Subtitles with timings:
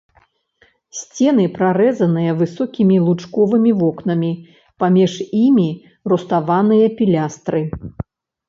[0.99, 4.31] Сцены прарэзаныя высокімі лучковымі вокнамі,
[4.85, 5.67] паміж імі
[6.15, 7.61] руставаныя пілястры.